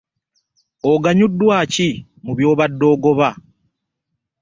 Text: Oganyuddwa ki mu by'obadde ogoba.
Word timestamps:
Oganyuddwa 0.91 1.57
ki 1.73 1.89
mu 2.23 2.31
by'obadde 2.37 2.85
ogoba. 2.93 3.29